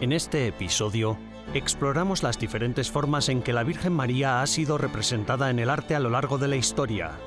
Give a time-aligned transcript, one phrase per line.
[0.00, 1.18] En este episodio
[1.54, 5.96] exploramos las diferentes formas en que la Virgen María ha sido representada en el arte
[5.96, 7.18] a lo largo de la historia.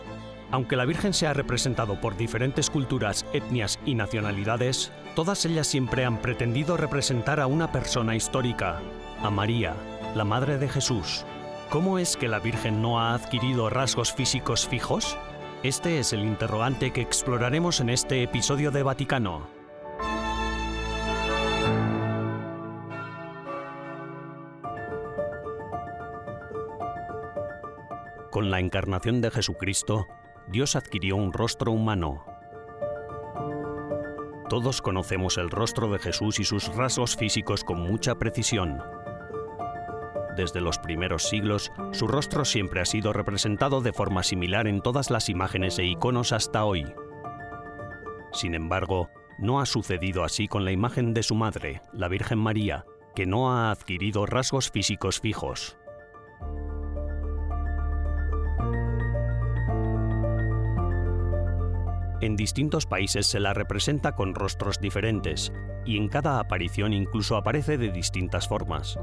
[0.51, 6.05] Aunque la Virgen se ha representado por diferentes culturas, etnias y nacionalidades, todas ellas siempre
[6.05, 8.79] han pretendido representar a una persona histórica,
[9.21, 9.75] a María,
[10.15, 11.25] la Madre de Jesús.
[11.69, 15.17] ¿Cómo es que la Virgen no ha adquirido rasgos físicos fijos?
[15.63, 19.60] Este es el interrogante que exploraremos en este episodio de Vaticano.
[28.41, 30.07] Con la encarnación de Jesucristo,
[30.47, 32.25] Dios adquirió un rostro humano.
[34.49, 38.81] Todos conocemos el rostro de Jesús y sus rasgos físicos con mucha precisión.
[40.35, 45.11] Desde los primeros siglos, su rostro siempre ha sido representado de forma similar en todas
[45.11, 46.91] las imágenes e iconos hasta hoy.
[48.33, 52.85] Sin embargo, no ha sucedido así con la imagen de su madre, la Virgen María,
[53.13, 55.77] que no ha adquirido rasgos físicos fijos.
[62.21, 65.51] En distintos países se la representa con rostros diferentes,
[65.85, 68.99] y en cada aparición incluso aparece de distintas formas.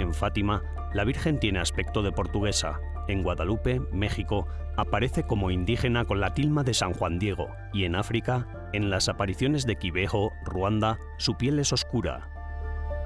[0.00, 2.80] En Fátima, la Virgen tiene aspecto de portuguesa.
[3.06, 7.48] En Guadalupe, México, aparece como indígena con la tilma de San Juan Diego.
[7.72, 12.28] Y en África, en las apariciones de Quibejo, Ruanda, su piel es oscura.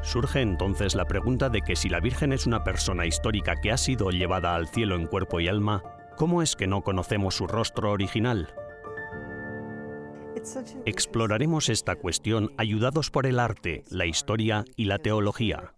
[0.03, 3.77] Surge entonces la pregunta de que si la Virgen es una persona histórica que ha
[3.77, 5.83] sido llevada al cielo en cuerpo y alma,
[6.17, 8.55] ¿Cómo es que no conocemos su rostro original?
[10.85, 15.75] Exploraremos esta cuestión ayudados por el arte, la historia y la teología.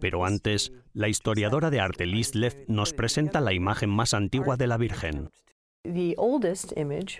[0.00, 4.66] Pero antes, la historiadora de arte Liz Leff nos presenta la imagen más antigua de
[4.66, 5.30] la Virgen.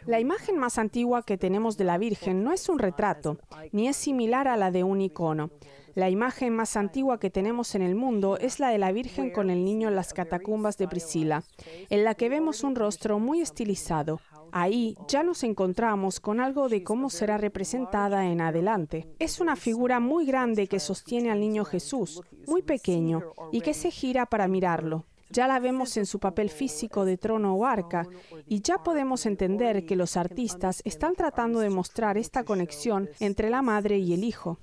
[0.06, 3.38] La imagen más antigua que tenemos de la Virgen no es un retrato,
[3.72, 5.50] ni es similar a la de un icono.
[5.96, 9.48] La imagen más antigua que tenemos en el mundo es la de la Virgen con
[9.48, 11.42] el niño en las catacumbas de Priscila,
[11.88, 14.20] en la que vemos un rostro muy estilizado.
[14.52, 19.08] Ahí ya nos encontramos con algo de cómo será representada en adelante.
[19.18, 23.90] Es una figura muy grande que sostiene al niño Jesús, muy pequeño, y que se
[23.90, 25.06] gira para mirarlo.
[25.30, 28.06] Ya la vemos en su papel físico de trono o arca
[28.46, 33.62] y ya podemos entender que los artistas están tratando de mostrar esta conexión entre la
[33.62, 34.58] madre y el hijo.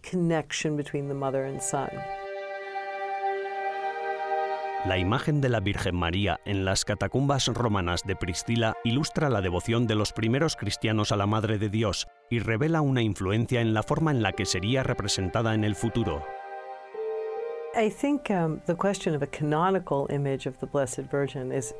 [4.85, 9.87] La imagen de la Virgen María en las catacumbas romanas de Priscila ilustra la devoción
[9.87, 13.83] de los primeros cristianos a la Madre de Dios y revela una influencia en la
[13.83, 16.25] forma en la que sería representada en el futuro.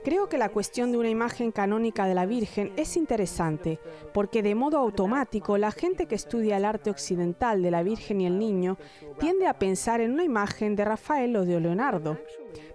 [0.04, 3.80] Creo que la cuestión de una imagen canónica de la Virgen es interesante,
[4.12, 8.26] porque de modo automático la gente que estudia el arte occidental de la Virgen y
[8.26, 8.80] el Niño
[9.20, 12.18] tiende a pensar en una imagen de Rafael o de Leonardo.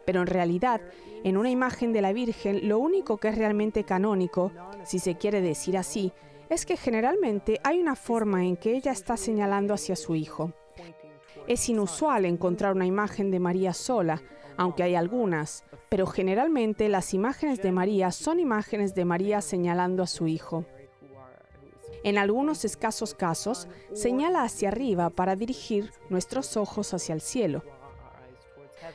[0.06, 0.80] Pero en realidad,
[1.24, 4.52] en una imagen de la Virgen, lo único que es realmente canónico,
[4.84, 6.12] si se quiere decir así,
[6.50, 10.52] es que generalmente hay una forma en que ella está señalando hacia su hijo.
[11.48, 14.20] Es inusual encontrar una imagen de María sola,
[14.58, 20.06] aunque hay algunas, pero generalmente las imágenes de María son imágenes de María señalando a
[20.06, 20.66] su hijo.
[22.04, 27.64] En algunos escasos casos, señala hacia arriba para dirigir nuestros ojos hacia el cielo.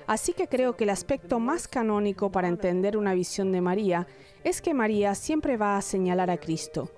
[0.05, 4.05] Así que creo que el aspecto más canónico para entender una visión de María
[4.43, 6.91] es que María siempre va a señalar a Cristo.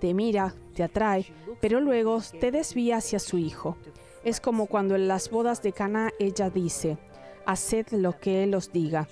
[0.00, 1.26] Te mira, te atrae,
[1.60, 3.76] pero luego te desvía hacia su Hijo.
[4.24, 6.98] Es como cuando en las bodas de Cana ella dice,
[7.44, 9.08] haced lo que Él os diga.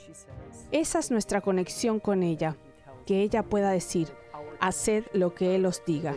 [0.71, 2.57] Esa es nuestra conexión con ella,
[3.07, 4.09] que ella pueda decir,
[4.61, 6.17] haced lo que Él os diga.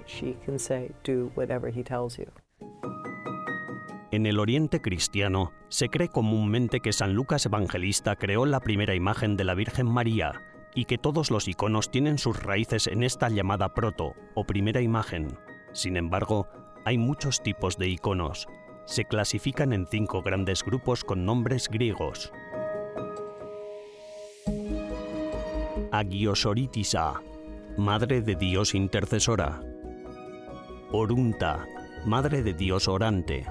[4.12, 9.38] En el Oriente cristiano se cree comúnmente que San Lucas Evangelista creó la primera imagen
[9.38, 10.40] de la Virgen María
[10.76, 15.40] y que todos los iconos tienen sus raíces en esta llamada proto o primera imagen.
[15.72, 16.48] Sin embargo,
[16.86, 18.48] hay muchos tipos de iconos,
[18.86, 22.32] se clasifican en cinco grandes grupos con nombres griegos.
[25.92, 27.22] Agiosoritisa,
[27.78, 29.62] Madre de Dios intercesora.
[30.92, 31.66] Orunta,
[32.06, 33.46] Madre de Dios orante.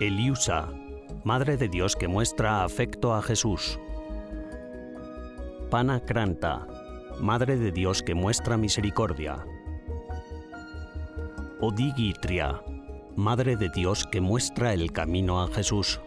[0.00, 0.68] Eliusa,
[1.24, 3.78] Madre de Dios que muestra afecto a Jesús.
[5.70, 6.66] Panacranta,
[7.20, 9.44] Madre de Dios que muestra misericordia.
[11.66, 12.60] Odigitria,
[13.16, 15.98] Madre de Dios que muestra el camino a Jesús.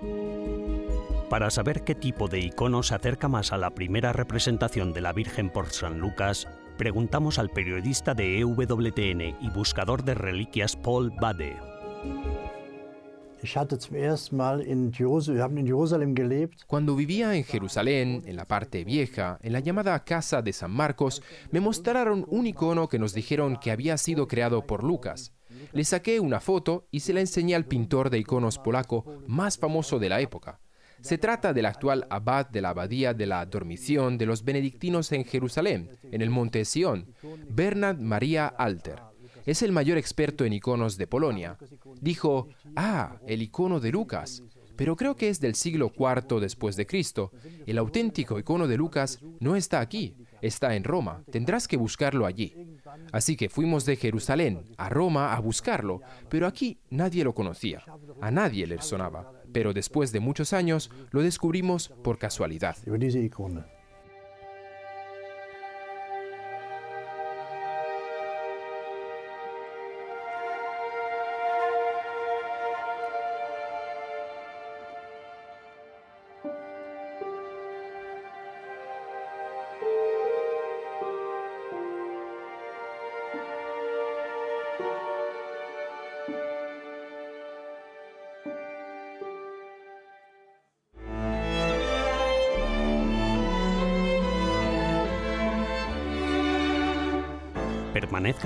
[1.30, 5.14] Para saber qué tipo de icono se acerca más a la primera representación de la
[5.14, 11.58] Virgen por San Lucas, Preguntamos al periodista de EWTN y buscador de reliquias Paul Bade.
[16.68, 21.24] Cuando vivía en Jerusalén, en la parte vieja, en la llamada Casa de San Marcos,
[21.50, 25.34] me mostraron un icono que nos dijeron que había sido creado por Lucas.
[25.74, 30.00] Le saqué una foto y se la enseñé al pintor de iconos polaco más famoso
[30.00, 30.60] de la época.
[31.02, 35.26] Se trata del actual abad de la abadía de la Dormición de los benedictinos en
[35.26, 37.14] Jerusalén, en el monte Sion,
[37.50, 39.02] Bernard Maria Alter.
[39.46, 41.58] Es el mayor experto en iconos de Polonia.
[42.02, 44.44] Dijo, ah, el icono de Lucas,
[44.76, 47.32] pero creo que es del siglo IV después de Cristo.
[47.66, 51.24] El auténtico icono de Lucas no está aquí, está en Roma.
[51.32, 52.56] Tendrás que buscarlo allí.
[53.12, 57.84] Así que fuimos de Jerusalén a Roma a buscarlo, pero aquí nadie lo conocía.
[58.22, 59.32] A nadie le sonaba.
[59.54, 62.76] Pero después de muchos años lo descubrimos por casualidad.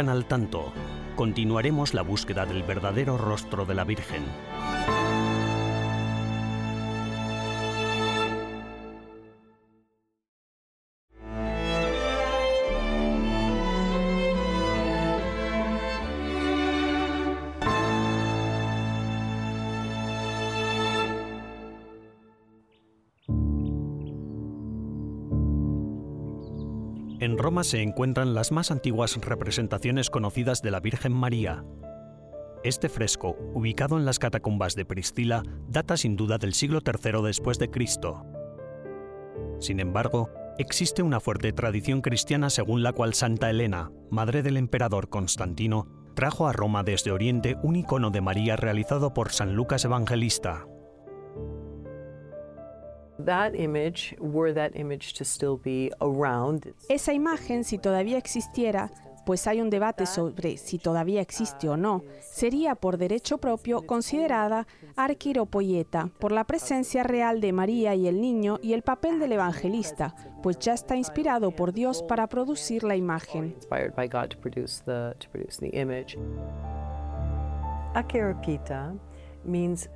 [0.09, 0.73] Al tanto.
[1.15, 4.23] Continuaremos la búsqueda del verdadero rostro de la Virgen.
[27.63, 31.63] Se encuentran las más antiguas representaciones conocidas de la Virgen María.
[32.63, 37.59] Este fresco, ubicado en las catacumbas de Priscila, data sin duda del siglo III después
[37.59, 38.25] de Cristo.
[39.59, 45.09] Sin embargo, existe una fuerte tradición cristiana según la cual Santa Elena, madre del emperador
[45.09, 50.65] Constantino, trajo a Roma desde Oriente un icono de María realizado por San Lucas Evangelista.
[56.89, 58.91] Esa imagen, si todavía existiera,
[59.25, 64.67] pues hay un debate sobre si todavía existe o no, sería por derecho propio considerada
[64.95, 70.15] arquiropoyeta por la presencia real de María y el niño y el papel del evangelista,
[70.41, 73.55] pues ya está inspirado por Dios para producir la imagen.
[77.93, 78.93] Arquiropita
[79.43, 79.89] means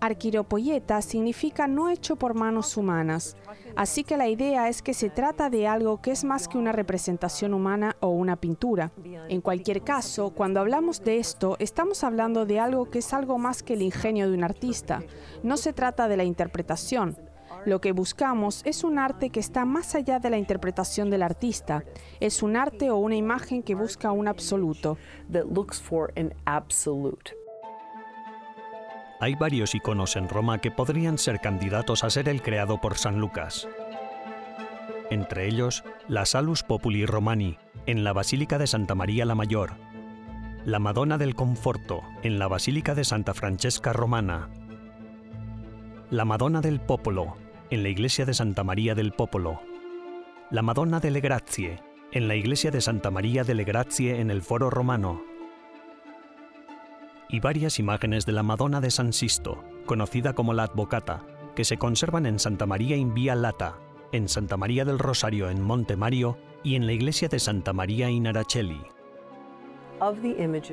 [0.00, 3.36] Arquiropoyeta significa no hecho por manos humanas,
[3.76, 6.72] así que la idea es que se trata de algo que es más que una
[6.72, 8.92] representación humana o una pintura.
[9.28, 13.62] En cualquier caso, cuando hablamos de esto, estamos hablando de algo que es algo más
[13.62, 15.02] que el ingenio de un artista.
[15.42, 17.16] No se trata de la interpretación.
[17.66, 21.84] Lo que buscamos es un arte que está más allá de la interpretación del artista.
[22.18, 24.96] Es un arte o una imagen que busca un absoluto.
[29.20, 33.18] Hay varios iconos en Roma que podrían ser candidatos a ser el creado por San
[33.18, 33.68] Lucas.
[35.10, 39.72] Entre ellos, la Salus Populi Romani, en la Basílica de Santa María la Mayor,
[40.64, 44.48] la Madonna del Conforto, en la Basílica de Santa Francesca Romana,
[46.08, 47.36] la Madonna del Popolo,
[47.68, 49.60] en la Iglesia de Santa María del Popolo,
[50.50, 54.70] la Madonna delle Grazie, en la Iglesia de Santa María delle Grazie en el Foro
[54.70, 55.22] Romano,
[57.30, 61.76] y varias imágenes de la Madonna de San Sisto, conocida como la Advocata, que se
[61.76, 63.78] conservan en Santa María in Via Lata,
[64.12, 68.10] en Santa María del Rosario en Monte Mario y en la iglesia de Santa María
[68.10, 68.80] in Araceli.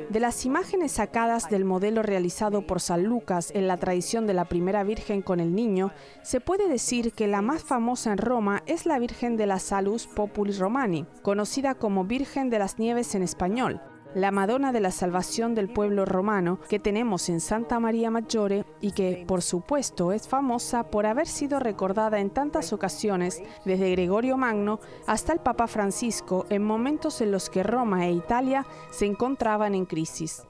[0.10, 4.46] De las imágenes sacadas del modelo realizado por San Lucas en la tradición de la
[4.46, 5.92] primera Virgen con el niño,
[6.24, 10.08] se puede decir que la más famosa en Roma es la Virgen de la Salus
[10.08, 13.82] Populi Romani, conocida como Virgen de las Nieves en español,
[14.14, 18.92] la Madonna de la Salvación del pueblo romano que tenemos en Santa María Maggiore y
[18.92, 24.80] que, por supuesto, es famosa por haber sido recordada en tantas ocasiones, desde Gregorio Magno
[25.06, 29.86] hasta el Papa Francisco, en momentos en los que Roma e Italia se encontraban en
[29.86, 30.44] crisis.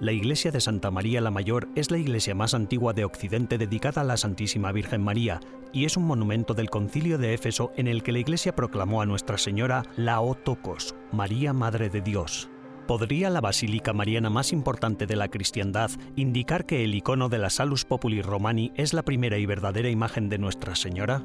[0.00, 4.00] La iglesia de Santa María la Mayor es la iglesia más antigua de Occidente dedicada
[4.00, 5.38] a la Santísima Virgen María
[5.72, 9.06] y es un monumento del concilio de Éfeso en el que la iglesia proclamó a
[9.06, 12.50] Nuestra Señora la Otokos, María Madre de Dios.
[12.88, 17.48] ¿Podría la basílica mariana más importante de la cristiandad indicar que el icono de la
[17.48, 21.24] Salus Populi Romani es la primera y verdadera imagen de Nuestra Señora?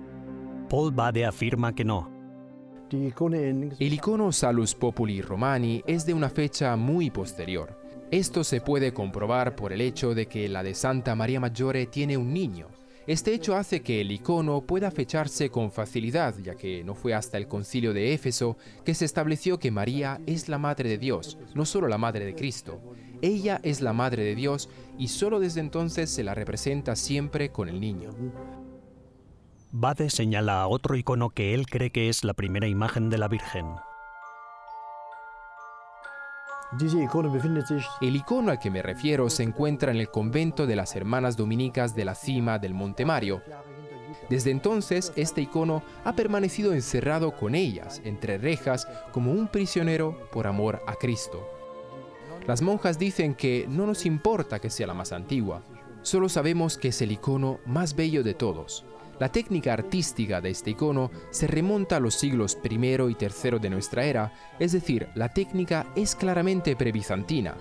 [0.70, 2.20] Paul Bade afirma que no,
[3.80, 7.79] El icono Salus Populi Romani es de una fecha muy posterior.
[8.12, 12.18] Esto se puede comprobar por el hecho de que la de Santa María Maggiore tiene
[12.18, 12.68] un niño.
[13.06, 17.38] Este hecho hace que el icono pueda fecharse con facilidad, ya que no fue hasta
[17.38, 21.66] el concilio de Éfeso que se estableció que María es la Madre de Dios, no
[21.66, 22.82] solo la Madre de Cristo.
[23.22, 27.70] Ella es la Madre de Dios y solo desde entonces se la representa siempre con
[27.70, 28.10] el niño.
[29.72, 33.28] Bade señala a otro icono que él cree que es la primera imagen de la
[33.28, 33.68] Virgen.
[38.00, 41.96] El icono al que me refiero se encuentra en el convento de las Hermanas Dominicas
[41.96, 43.42] de la cima del Monte Mario.
[44.30, 50.46] Desde entonces, este icono ha permanecido encerrado con ellas, entre rejas, como un prisionero por
[50.46, 51.48] amor a Cristo.
[52.46, 55.64] Las monjas dicen que no nos importa que sea la más antigua,
[56.04, 58.86] solo sabemos que es el icono más bello de todos.
[59.20, 63.70] La técnica artística de este icono se remonta a los siglos I y III de
[63.70, 67.56] nuestra era, es decir, la técnica es claramente prebizantina.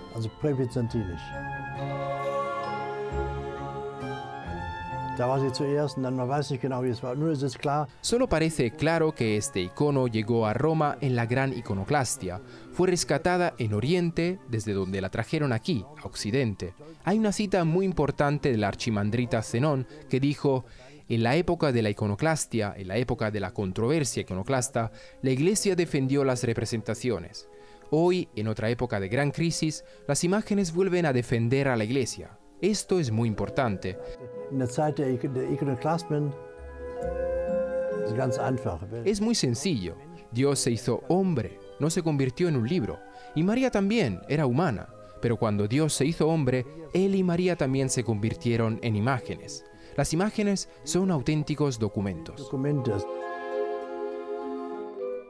[8.03, 12.41] Solo parece claro que este icono llegó a Roma en la gran iconoclastia.
[12.73, 16.75] Fue rescatada en Oriente, desde donde la trajeron aquí, a Occidente.
[17.03, 20.65] Hay una cita muy importante del archimandrita Zenón que dijo,
[21.09, 25.75] en la época de la iconoclastia, en la época de la controversia iconoclasta, la Iglesia
[25.75, 27.49] defendió las representaciones.
[27.91, 32.39] Hoy, en otra época de gran crisis, las imágenes vuelven a defender a la Iglesia.
[32.61, 33.97] Esto es muy importante.
[39.05, 39.97] Es muy sencillo.
[40.33, 42.99] Dios se hizo hombre, no se convirtió en un libro.
[43.35, 44.89] Y María también era humana.
[45.23, 49.65] Pero cuando Dios se hizo hombre, Él y María también se convirtieron en imágenes.
[49.99, 52.49] Las imágenes son auténticos documentos.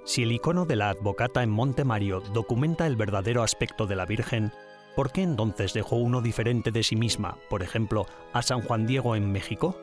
[0.05, 4.05] Si el icono de la advocata en Monte Mario documenta el verdadero aspecto de la
[4.05, 4.53] Virgen,
[4.95, 9.17] ¿por qué entonces dejó uno diferente de sí misma, por ejemplo, a San Juan Diego
[9.17, 9.75] en México?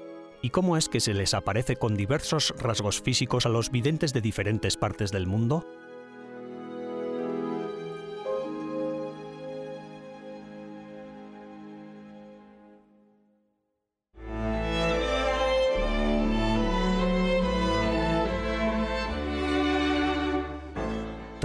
[0.43, 4.21] ¿Y cómo es que se les aparece con diversos rasgos físicos a los videntes de
[4.21, 5.65] diferentes partes del mundo?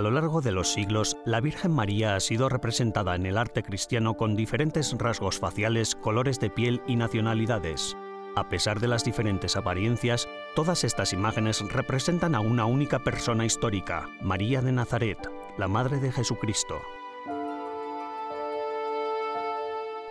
[0.00, 3.62] A lo largo de los siglos, la Virgen María ha sido representada en el arte
[3.62, 7.98] cristiano con diferentes rasgos faciales, colores de piel y nacionalidades.
[8.34, 10.26] A pesar de las diferentes apariencias,
[10.56, 15.18] todas estas imágenes representan a una única persona histórica, María de Nazaret,
[15.58, 16.80] la Madre de Jesucristo.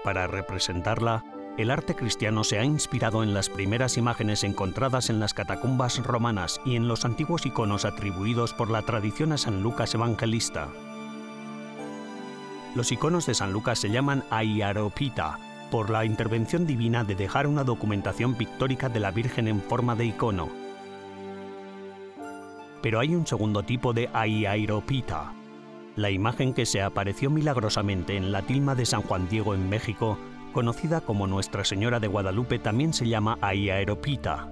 [0.04, 1.24] Para representarla,
[1.60, 6.62] el arte cristiano se ha inspirado en las primeras imágenes encontradas en las catacumbas romanas
[6.64, 10.70] y en los antiguos iconos atribuidos por la tradición a San Lucas Evangelista.
[12.76, 15.38] Los iconos de San Lucas se llaman aiaropita,
[15.70, 20.06] por la intervención divina de dejar una documentación pictórica de la Virgen en forma de
[20.06, 20.48] icono.
[22.82, 25.34] Pero hay un segundo tipo de aiaropita,
[25.98, 30.18] la imagen que se apareció milagrosamente en la tilma de San Juan Diego en México
[30.52, 34.50] conocida como Nuestra Señora de Guadalupe, también se llama Aiaropita.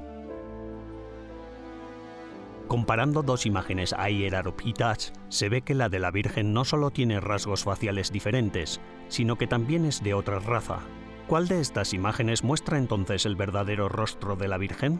[2.67, 7.63] Comparando dos imágenes Aiaropitas, se ve que la de la Virgen no solo tiene rasgos
[7.63, 10.79] faciales diferentes, sino que también es de otra raza.
[11.27, 14.99] ¿Cuál de estas imágenes muestra entonces el verdadero rostro de la Virgen?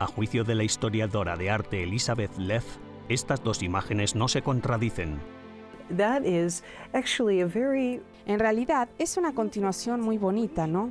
[0.00, 5.20] A juicio de la historiadora de arte Elizabeth Leff, estas dos imágenes no se contradicen,
[8.26, 10.90] en realidad es una continuación muy bonita, ¿no?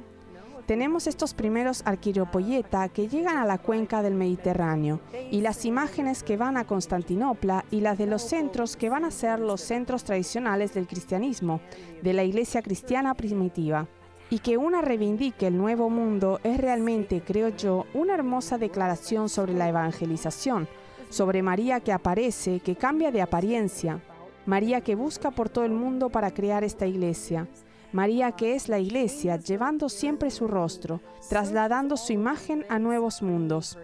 [0.66, 6.38] Tenemos estos primeros arquiropoyeta que llegan a la cuenca del Mediterráneo y las imágenes que
[6.38, 10.74] van a Constantinopla y las de los centros que van a ser los centros tradicionales
[10.74, 11.60] del cristianismo,
[12.02, 13.88] de la iglesia cristiana primitiva.
[14.30, 19.54] Y que una reivindique el nuevo mundo es realmente, creo yo, una hermosa declaración sobre
[19.54, 20.70] la evangelización,
[21.10, 24.02] sobre María que aparece, que cambia de apariencia,
[24.46, 27.48] María que busca por todo el mundo para crear esta iglesia.
[27.94, 33.78] María que es la iglesia, llevando siempre su rostro, trasladando su imagen a nuevos mundos.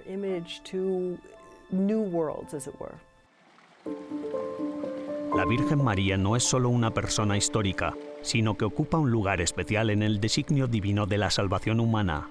[5.35, 9.91] La Virgen María no es solo una persona histórica, sino que ocupa un lugar especial
[9.91, 12.27] en el designio divino de la salvación humana.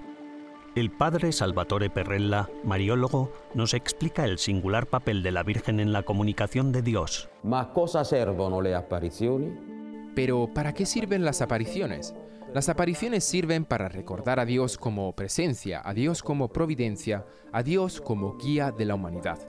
[0.79, 6.05] El padre Salvatore Perrella, mariólogo, nos explica el singular papel de la Virgen en la
[6.05, 7.29] comunicación de Dios.
[7.43, 9.59] Ma cosa servono le apparizioni?
[10.15, 12.15] Pero ¿para qué sirven las apariciones?
[12.55, 18.01] Las apariciones sirven para recordar a Dios como presencia, a Dios como providencia, a Dios
[18.01, 19.41] como guía de la humanidad.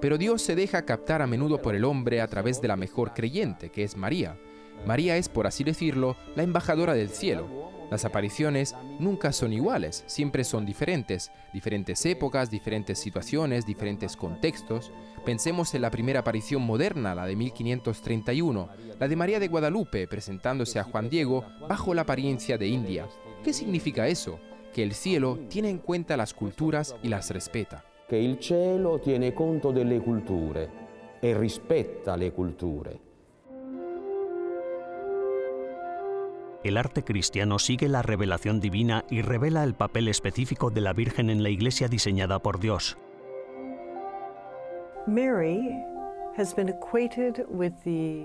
[0.00, 3.12] Pero Dios se deja captar a menudo por el hombre a través de la mejor
[3.12, 4.38] creyente, que es María.
[4.86, 7.68] María es, por así decirlo, la embajadora del cielo.
[7.90, 14.92] Las apariciones nunca son iguales, siempre son diferentes, diferentes épocas, diferentes situaciones, diferentes contextos.
[15.24, 18.68] Pensemos en la primera aparición moderna, la de 1531,
[18.98, 23.08] la de María de Guadalupe presentándose a Juan Diego bajo la apariencia de India.
[23.42, 24.38] ¿Qué significa eso?
[24.74, 27.84] Que el cielo tiene en cuenta las culturas y las respeta.
[28.06, 30.70] Che il cielo tiene conto delle culture
[31.20, 33.07] e rispetta le culture.
[36.64, 41.30] El arte cristiano sigue la revelación divina y revela el papel específico de la Virgen
[41.30, 42.98] en la iglesia diseñada por Dios.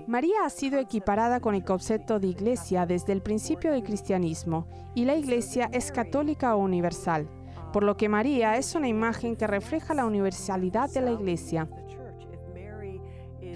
[0.08, 5.04] María ha sido equiparada con el concepto de iglesia desde el principio del cristianismo y
[5.04, 7.28] la iglesia es católica o universal,
[7.72, 11.68] por lo que María es una imagen que refleja la universalidad de la iglesia.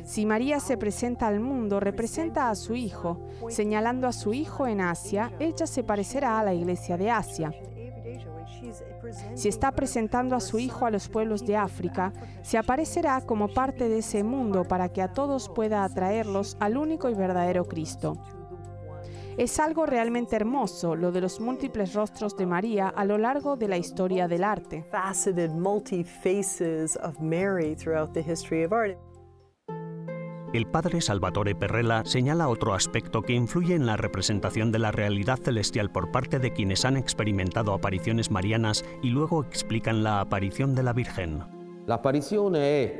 [0.09, 3.21] Si María se presenta al mundo, representa a su Hijo.
[3.50, 7.53] Señalando a su Hijo en Asia, ella se parecerá a la iglesia de Asia.
[9.35, 13.91] Si está presentando a su Hijo a los pueblos de África, se aparecerá como parte
[13.91, 18.17] de ese mundo para que a todos pueda atraerlos al único y verdadero Cristo.
[19.37, 23.69] Es algo realmente hermoso lo de los múltiples rostros de María a lo largo de
[23.69, 24.87] la historia del arte.
[30.54, 35.39] El padre Salvatore Perrella señala otro aspecto que influye en la representación de la realidad
[35.39, 40.82] celestial por parte de quienes han experimentado apariciones marianas y luego explican la aparición de
[40.82, 41.43] la Virgen.
[41.87, 42.93] La aparición es...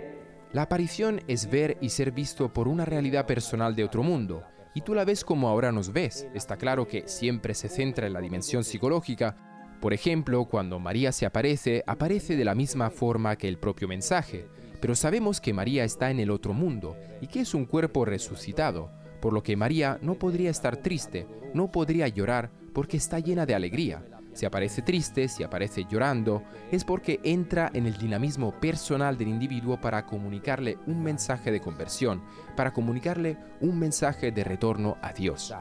[0.53, 4.43] La aparición es ver y ser visto por una realidad personal de otro mundo,
[4.75, 6.29] y tú la ves como ahora nos ves.
[6.35, 9.37] Está claro que siempre se centra en la dimensión psicológica.
[9.81, 14.49] Por ejemplo, cuando María se aparece, aparece de la misma forma que el propio mensaje
[14.81, 18.91] pero sabemos que María está en el otro mundo y que es un cuerpo resucitado,
[19.21, 23.55] por lo que María no podría estar triste, no podría llorar porque está llena de
[23.55, 24.05] alegría.
[24.33, 29.81] Si aparece triste, si aparece llorando, es porque entra en el dinamismo personal del individuo
[29.81, 32.23] para comunicarle un mensaje de conversión,
[32.57, 35.53] para comunicarle un mensaje de retorno a Dios.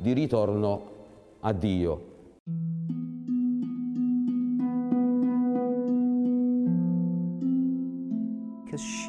[0.00, 0.82] De retorno
[1.42, 1.52] a
[8.78, 9.08] Dios.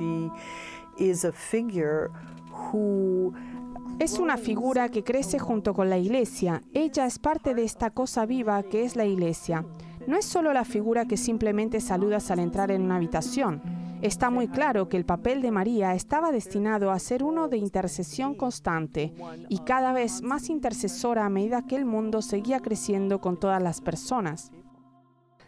[3.99, 6.63] Es una figura que crece junto con la iglesia.
[6.73, 9.65] Ella es parte de esta cosa viva que es la iglesia.
[10.08, 13.62] No es solo la figura que simplemente saludas al entrar en una habitación.
[14.01, 18.34] Está muy claro que el papel de María estaba destinado a ser uno de intercesión
[18.34, 19.13] constante
[19.49, 23.82] y cada vez más intercesora a medida que el mundo seguía creciendo con todas las
[23.82, 24.53] personas.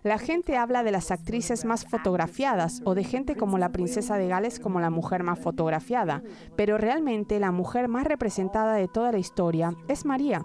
[0.04, 4.28] La gente habla de las actrices más fotografiadas o de gente como la princesa de
[4.28, 6.24] Gales como la mujer más fotografiada,
[6.56, 10.44] pero realmente la mujer más representada de toda la historia es María.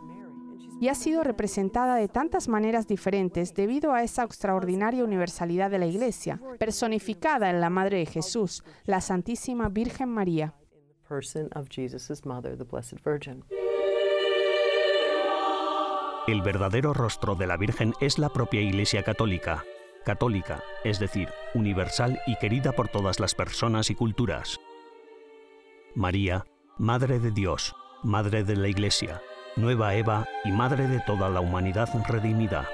[0.78, 5.86] Y ha sido representada de tantas maneras diferentes debido a esa extraordinaria universalidad de la
[5.86, 10.52] Iglesia, personificada en la Madre de Jesús, la Santísima Virgen María.
[16.26, 19.64] El verdadero rostro de la Virgen es la propia Iglesia Católica,
[20.04, 24.58] católica, es decir, universal y querida por todas las personas y culturas.
[25.94, 26.44] María,
[26.78, 29.22] Madre de Dios, Madre de la Iglesia,
[29.54, 32.68] Nueva Eva y Madre de toda la humanidad redimida.